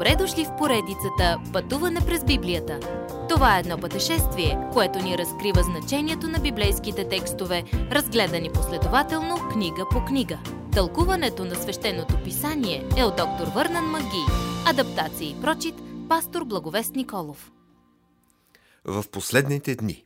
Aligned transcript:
Добре 0.00 0.16
дошли 0.16 0.44
в 0.44 0.56
поредицата 0.58 1.40
Пътуване 1.52 2.00
през 2.06 2.24
Библията. 2.24 2.80
Това 3.28 3.56
е 3.56 3.60
едно 3.60 3.78
пътешествие, 3.78 4.58
което 4.72 4.98
ни 4.98 5.18
разкрива 5.18 5.62
значението 5.62 6.28
на 6.28 6.38
библейските 6.38 7.08
текстове, 7.08 7.64
разгледани 7.72 8.52
последователно 8.52 9.36
книга 9.52 9.86
по 9.90 10.04
книга. 10.04 10.38
Тълкуването 10.72 11.44
на 11.44 11.54
свещеното 11.54 12.22
писание 12.24 12.88
е 12.96 13.04
от 13.04 13.16
доктор 13.16 13.46
Върнан 13.54 13.84
Маги. 13.84 14.24
Адаптация 14.66 15.30
и 15.30 15.40
прочит, 15.40 15.74
пастор 16.08 16.44
Благовест 16.44 16.94
Николов. 16.94 17.52
В 18.84 19.04
последните 19.12 19.74
дни. 19.74 20.04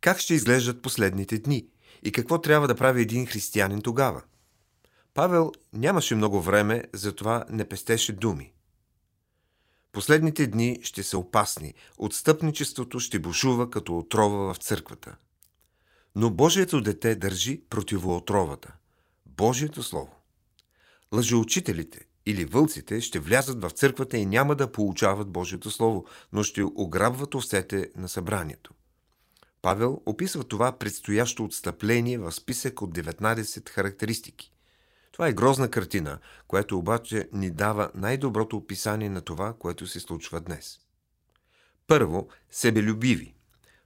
Как 0.00 0.18
ще 0.18 0.34
изглеждат 0.34 0.82
последните 0.82 1.38
дни? 1.38 1.66
И 2.02 2.12
какво 2.12 2.38
трябва 2.38 2.68
да 2.68 2.74
прави 2.74 3.02
един 3.02 3.26
християнин 3.26 3.82
тогава? 3.82 4.22
Павел 5.14 5.52
нямаше 5.72 6.14
много 6.14 6.40
време, 6.40 6.82
затова 6.92 7.44
не 7.50 7.68
пестеше 7.68 8.12
думи. 8.12 8.54
Последните 9.94 10.46
дни 10.46 10.78
ще 10.82 11.02
са 11.02 11.18
опасни, 11.18 11.74
отстъпничеството 11.98 13.00
ще 13.00 13.18
бушува 13.18 13.70
като 13.70 13.98
отрова 13.98 14.54
в 14.54 14.56
църквата. 14.56 15.16
Но 16.16 16.30
Божието 16.30 16.80
дете 16.80 17.14
държи 17.14 17.62
противоотровата– 17.70 18.72
Божието 19.26 19.82
Слово. 19.82 20.14
Лъжеучителите 21.14 22.00
или 22.26 22.44
вълците 22.44 23.00
ще 23.00 23.18
влязат 23.18 23.62
в 23.62 23.70
църквата 23.70 24.18
и 24.18 24.26
няма 24.26 24.54
да 24.54 24.72
получават 24.72 25.28
Божието 25.28 25.70
Слово, 25.70 26.06
но 26.32 26.42
ще 26.42 26.62
ограбват 26.62 27.34
овцете 27.34 27.90
на 27.96 28.08
събранието. 28.08 28.74
Павел 29.62 30.02
описва 30.06 30.44
това 30.44 30.78
предстоящо 30.78 31.44
отстъпление 31.44 32.18
в 32.18 32.32
списък 32.32 32.82
от 32.82 32.98
19 32.98 33.68
характеристики. 33.68 34.53
Това 35.14 35.28
е 35.28 35.32
грозна 35.32 35.70
картина, 35.70 36.18
която 36.48 36.78
обаче 36.78 37.28
ни 37.32 37.50
дава 37.50 37.90
най-доброто 37.94 38.56
описание 38.56 39.08
на 39.08 39.20
това, 39.20 39.52
което 39.58 39.86
се 39.86 40.00
случва 40.00 40.40
днес. 40.40 40.78
Първо, 41.86 42.28
себелюбиви. 42.50 43.34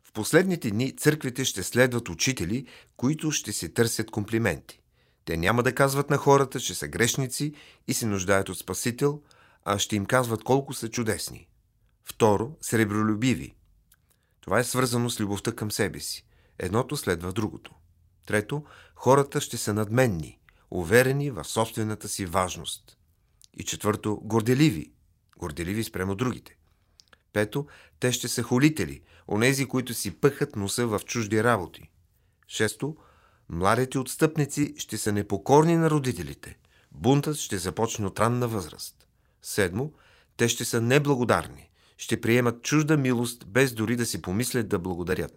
В 0.04 0.12
последните 0.12 0.70
дни 0.70 0.96
църквите 0.96 1.44
ще 1.44 1.62
следват 1.62 2.08
учители, 2.08 2.66
които 2.96 3.30
ще 3.30 3.52
се 3.52 3.68
търсят 3.68 4.10
комплименти. 4.10 4.82
Те 5.24 5.36
няма 5.36 5.62
да 5.62 5.74
казват 5.74 6.10
на 6.10 6.16
хората, 6.16 6.60
че 6.60 6.74
са 6.74 6.88
грешници 6.88 7.54
и 7.88 7.94
се 7.94 8.06
нуждаят 8.06 8.48
от 8.48 8.58
Спасител, 8.58 9.22
а 9.64 9.78
ще 9.78 9.96
им 9.96 10.06
казват 10.06 10.44
колко 10.44 10.74
са 10.74 10.88
чудесни. 10.88 11.48
Второ, 12.04 12.56
сребролюбиви. 12.60 13.54
Това 14.40 14.58
е 14.58 14.64
свързано 14.64 15.10
с 15.10 15.20
любовта 15.20 15.52
към 15.52 15.70
себе 15.70 16.00
си. 16.00 16.24
Едното 16.58 16.96
следва 16.96 17.32
другото. 17.32 17.74
Трето, 18.26 18.64
хората 18.94 19.40
ще 19.40 19.56
са 19.56 19.74
надменни, 19.74 20.37
уверени 20.70 21.30
в 21.30 21.44
собствената 21.44 22.08
си 22.08 22.26
важност. 22.26 22.98
И 23.58 23.64
четвърто, 23.64 24.20
горделиви. 24.22 24.92
Горделиви 25.38 25.84
спрямо 25.84 26.14
другите. 26.14 26.56
Пето, 27.32 27.66
те 28.00 28.12
ще 28.12 28.28
са 28.28 28.42
холители, 28.42 29.02
онези, 29.28 29.66
които 29.66 29.94
си 29.94 30.20
пъхат 30.20 30.56
носа 30.56 30.86
в 30.86 31.00
чужди 31.04 31.44
работи. 31.44 31.90
Шесто, 32.48 32.96
младите 33.48 33.98
отстъпници 33.98 34.74
ще 34.78 34.98
са 34.98 35.12
непокорни 35.12 35.76
на 35.76 35.90
родителите. 35.90 36.58
Бунтът 36.92 37.36
ще 37.36 37.58
започне 37.58 38.06
от 38.06 38.20
ранна 38.20 38.48
възраст. 38.48 39.08
Седмо, 39.42 39.90
те 40.36 40.48
ще 40.48 40.64
са 40.64 40.80
неблагодарни. 40.80 41.70
Ще 41.96 42.20
приемат 42.20 42.62
чужда 42.62 42.96
милост, 42.96 43.46
без 43.46 43.72
дори 43.72 43.96
да 43.96 44.06
си 44.06 44.22
помислят 44.22 44.68
да 44.68 44.78
благодарят. 44.78 45.32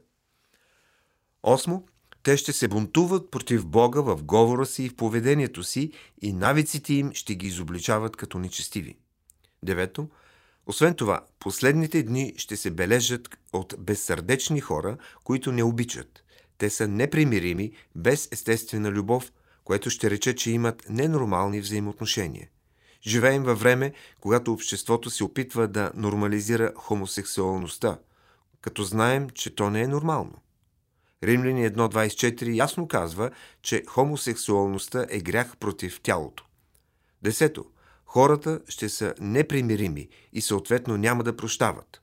Осмо, 1.44 1.84
те 2.24 2.38
ще 2.38 2.54
се 2.54 2.68
бунтуват 2.68 3.32
против 3.32 3.66
Бога 3.66 4.02
в 4.02 4.24
говора 4.24 4.66
си 4.66 4.84
и 4.84 4.90
в 4.90 4.96
поведението 4.96 5.64
си 5.64 5.92
и 6.22 6.34
навиците 6.34 6.94
им 6.94 7.12
ще 7.14 7.36
ги 7.36 7.48
изобличават 7.48 8.16
като 8.16 8.40
нечестиви. 8.40 8.98
Девето, 9.64 10.10
освен 10.66 10.94
това, 10.94 11.26
последните 11.40 12.04
дни 12.04 12.34
ще 12.38 12.58
се 12.58 12.72
бележат 12.72 13.30
от 13.54 13.74
безсърдечни 13.80 14.62
хора, 14.62 14.98
които 15.24 15.52
не 15.52 15.64
обичат. 15.64 16.24
Те 16.58 16.70
са 16.70 16.88
непримирими, 16.88 17.72
без 17.96 18.30
естествена 18.32 18.92
любов, 18.92 19.32
което 19.64 19.90
ще 19.90 20.10
рече, 20.10 20.36
че 20.36 20.52
имат 20.52 20.90
ненормални 20.90 21.62
взаимоотношения. 21.62 22.50
Живеем 23.08 23.44
във 23.44 23.60
време, 23.60 23.94
когато 24.20 24.54
обществото 24.54 25.10
се 25.10 25.24
опитва 25.24 25.68
да 25.68 25.92
нормализира 25.96 26.74
хомосексуалността, 26.76 28.00
като 28.62 28.84
знаем, 28.84 29.30
че 29.30 29.56
то 29.56 29.70
не 29.70 29.82
е 29.82 29.88
нормално. 29.88 30.34
Римляни 31.24 31.70
1.24 31.70 32.56
ясно 32.56 32.88
казва, 32.88 33.32
че 33.62 33.84
хомосексуалността 33.88 35.06
е 35.10 35.20
грях 35.20 35.58
против 35.58 36.02
тялото. 36.02 36.46
Десето. 37.22 37.66
Хората 38.06 38.60
ще 38.70 38.90
са 38.90 39.14
непримирими 39.20 40.10
и 40.34 40.42
съответно 40.42 40.98
няма 40.98 41.24
да 41.24 41.38
прощават. 41.38 42.02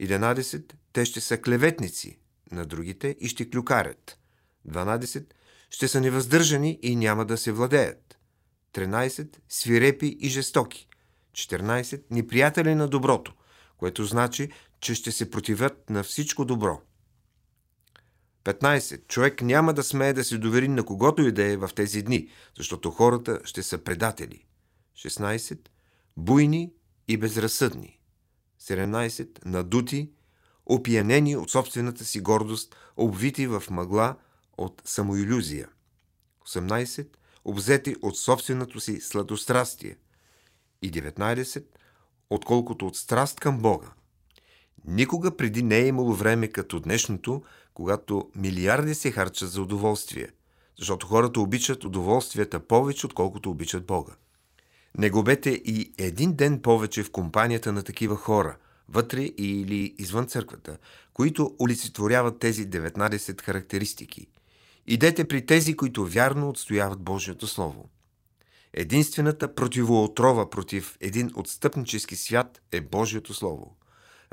11. 0.00 0.72
Те 0.92 1.04
ще 1.04 1.20
са 1.20 1.38
клеветници 1.38 2.18
на 2.52 2.66
другите 2.66 3.16
и 3.20 3.28
ще 3.28 3.50
клюкарят. 3.50 4.18
12. 4.68 5.24
Ще 5.70 5.88
са 5.88 6.00
невъздържани 6.00 6.78
и 6.82 6.96
няма 6.96 7.24
да 7.24 7.38
се 7.38 7.52
владеят. 7.52 8.18
13. 8.74 9.36
Свирепи 9.48 10.16
и 10.20 10.28
жестоки. 10.28 10.88
14. 11.32 12.02
Неприятели 12.10 12.74
на 12.74 12.88
доброто, 12.88 13.32
което 13.76 14.04
значи, 14.04 14.50
че 14.80 14.94
ще 14.94 15.12
се 15.12 15.30
противят 15.30 15.90
на 15.90 16.02
всичко 16.02 16.44
добро. 16.44 16.80
15. 18.44 19.08
Човек 19.08 19.42
няма 19.42 19.74
да 19.74 19.82
смее 19.82 20.12
да 20.12 20.24
се 20.24 20.38
довери 20.38 20.68
на 20.68 20.84
когото 20.84 21.22
и 21.22 21.32
да 21.32 21.44
е 21.44 21.56
в 21.56 21.70
тези 21.74 22.02
дни, 22.02 22.28
защото 22.56 22.90
хората 22.90 23.40
ще 23.44 23.62
са 23.62 23.78
предатели. 23.78 24.44
16. 24.96 25.58
Буйни 26.16 26.72
и 27.08 27.16
безразсъдни. 27.16 28.00
17. 28.60 29.44
Надути, 29.44 30.10
опиянени 30.66 31.36
от 31.36 31.50
собствената 31.50 32.04
си 32.04 32.20
гордост, 32.20 32.76
обвити 32.96 33.46
в 33.46 33.62
мъгла 33.70 34.16
от 34.58 34.82
самоилюзия. 34.84 35.68
18. 36.48 37.08
Обзети 37.44 37.96
от 38.02 38.18
собственото 38.18 38.80
си 38.80 39.00
сладострастие. 39.00 39.96
И 40.82 40.92
19. 40.92 41.64
Отколкото 42.30 42.86
от 42.86 42.96
страст 42.96 43.40
към 43.40 43.58
Бога. 43.58 43.92
Никога 44.84 45.36
преди 45.36 45.62
не 45.62 45.78
е 45.78 45.86
имало 45.86 46.14
време 46.14 46.48
като 46.48 46.80
днешното, 46.80 47.42
когато 47.74 48.30
милиарди 48.36 48.94
се 48.94 49.10
харчат 49.10 49.50
за 49.50 49.62
удоволствие, 49.62 50.28
защото 50.78 51.06
хората 51.06 51.40
обичат 51.40 51.84
удоволствията 51.84 52.60
повече, 52.60 53.06
отколкото 53.06 53.50
обичат 53.50 53.86
Бога. 53.86 54.12
Не 54.98 55.10
губете 55.10 55.50
и 55.50 55.92
един 55.98 56.32
ден 56.32 56.62
повече 56.62 57.02
в 57.02 57.10
компанията 57.10 57.72
на 57.72 57.82
такива 57.82 58.16
хора, 58.16 58.56
вътре 58.88 59.22
или 59.22 59.94
извън 59.98 60.26
църквата, 60.26 60.76
които 61.12 61.56
олицетворяват 61.60 62.38
тези 62.38 62.70
19 62.70 63.42
характеристики. 63.42 64.26
Идете 64.86 65.24
при 65.24 65.46
тези, 65.46 65.76
които 65.76 66.06
вярно 66.06 66.48
отстояват 66.48 67.00
Божието 67.00 67.46
Слово. 67.46 67.90
Единствената 68.72 69.54
противоотрова 69.54 70.50
против 70.50 70.96
един 71.00 71.30
отстъпнически 71.34 72.16
свят 72.16 72.62
е 72.72 72.80
Божието 72.80 73.34
Слово. 73.34 73.76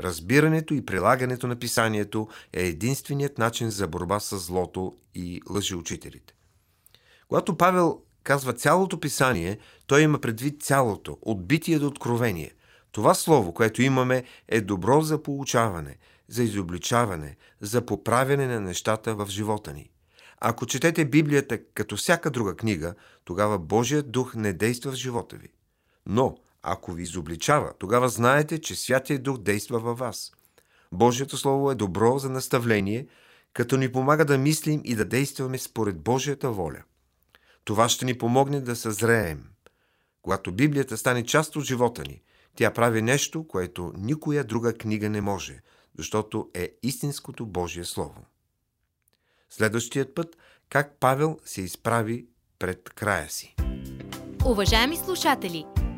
Разбирането 0.01 0.73
и 0.73 0.85
прилагането 0.85 1.47
на 1.47 1.55
писанието 1.55 2.27
е 2.53 2.63
единственият 2.63 3.37
начин 3.37 3.69
за 3.69 3.87
борба 3.87 4.19
с 4.19 4.37
злото 4.37 4.95
и 5.15 5.41
лъжеучителите. 5.49 6.33
Когато 7.27 7.57
Павел 7.57 8.01
казва 8.23 8.53
цялото 8.53 8.99
писание, 8.99 9.57
той 9.87 10.01
има 10.01 10.19
предвид 10.19 10.63
цялото, 10.63 11.17
от 11.21 11.47
битие 11.47 11.79
до 11.79 11.87
откровение. 11.87 12.51
Това 12.91 13.13
слово, 13.13 13.53
което 13.53 13.81
имаме, 13.81 14.23
е 14.47 14.61
добро 14.61 15.01
за 15.01 15.23
получаване, 15.23 15.97
за 16.27 16.43
изобличаване, 16.43 17.35
за 17.61 17.85
поправяне 17.85 18.47
на 18.47 18.59
нещата 18.59 19.15
в 19.15 19.27
живота 19.29 19.73
ни. 19.73 19.89
Ако 20.39 20.65
четете 20.65 21.05
Библията 21.05 21.59
като 21.73 21.97
всяка 21.97 22.31
друга 22.31 22.55
книга, 22.55 22.93
тогава 23.25 23.59
Божият 23.59 24.11
дух 24.11 24.35
не 24.35 24.53
действа 24.53 24.91
в 24.91 24.95
живота 24.95 25.35
ви. 25.35 25.47
Но, 26.05 26.37
ако 26.63 26.91
ви 26.91 27.03
изобличава, 27.03 27.73
тогава 27.79 28.09
знаете, 28.09 28.61
че 28.61 28.75
Святия 28.75 29.19
Дух 29.19 29.37
действа 29.37 29.79
във 29.79 29.99
вас. 29.99 30.31
Божието 30.91 31.37
Слово 31.37 31.71
е 31.71 31.75
добро 31.75 32.17
за 32.19 32.29
наставление, 32.29 33.07
като 33.53 33.77
ни 33.77 33.91
помага 33.91 34.25
да 34.25 34.37
мислим 34.37 34.81
и 34.83 34.95
да 34.95 35.05
действаме 35.05 35.57
според 35.57 35.99
Божията 35.99 36.51
воля. 36.51 36.83
Това 37.63 37.89
ще 37.89 38.05
ни 38.05 38.17
помогне 38.17 38.61
да 38.61 38.75
съзреем. 38.75 39.43
Когато 40.21 40.51
Библията 40.51 40.97
стане 40.97 41.23
част 41.23 41.55
от 41.55 41.63
живота 41.63 42.03
ни, 42.07 42.21
тя 42.55 42.73
прави 42.73 43.01
нещо, 43.01 43.47
което 43.47 43.93
никоя 43.97 44.43
друга 44.43 44.73
книга 44.73 45.09
не 45.09 45.21
може, 45.21 45.61
защото 45.97 46.49
е 46.53 46.71
истинското 46.83 47.45
Божие 47.45 47.83
Слово. 47.83 48.25
Следващият 49.49 50.15
път, 50.15 50.37
как 50.69 50.97
Павел 50.99 51.39
се 51.45 51.61
изправи 51.61 52.25
пред 52.59 52.89
края 52.89 53.29
си. 53.29 53.55
Уважаеми 54.45 54.97
слушатели, 54.97 55.65